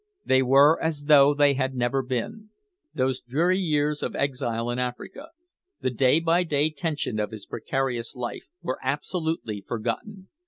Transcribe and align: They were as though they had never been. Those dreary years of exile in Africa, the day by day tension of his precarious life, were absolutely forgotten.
They 0.25 0.41
were 0.41 0.81
as 0.81 1.03
though 1.05 1.35
they 1.35 1.53
had 1.53 1.75
never 1.75 2.01
been. 2.01 2.49
Those 2.91 3.21
dreary 3.21 3.59
years 3.59 4.01
of 4.01 4.15
exile 4.15 4.71
in 4.71 4.79
Africa, 4.79 5.27
the 5.81 5.91
day 5.91 6.19
by 6.19 6.41
day 6.41 6.71
tension 6.71 7.19
of 7.19 7.29
his 7.29 7.45
precarious 7.45 8.15
life, 8.15 8.47
were 8.63 8.79
absolutely 8.81 9.61
forgotten. 9.61 10.29